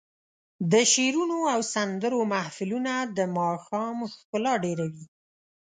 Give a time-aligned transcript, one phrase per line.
[0.71, 5.05] د شعرونو او سندرو محفلونه د ماښام ښکلا ډېروي.